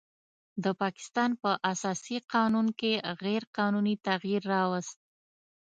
د 0.63 0.65
پاکستان 0.81 1.31
په 1.41 1.51
اساسي 1.71 2.17
قانون 2.33 2.67
کې 2.79 2.91
غیر 3.23 3.43
قانوني 3.57 3.95
تغیر 4.07 4.41
راوست 4.53 4.97